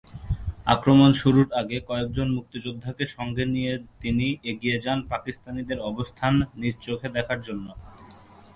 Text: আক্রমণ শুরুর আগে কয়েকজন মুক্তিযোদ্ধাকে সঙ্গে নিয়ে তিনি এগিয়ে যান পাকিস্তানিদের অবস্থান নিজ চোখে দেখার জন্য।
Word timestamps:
আক্রমণ 0.65 1.09
শুরুর 1.13 1.47
আগে 1.61 1.77
কয়েকজন 1.89 2.27
মুক্তিযোদ্ধাকে 2.37 3.03
সঙ্গে 3.15 3.43
নিয়ে 3.45 3.73
তিনি 4.01 4.27
এগিয়ে 4.51 4.77
যান 4.85 4.99
পাকিস্তানিদের 5.09 5.79
অবস্থান 5.89 6.33
নিজ 6.61 6.75
চোখে 6.85 7.07
দেখার 7.17 7.39
জন্য। 7.47 7.67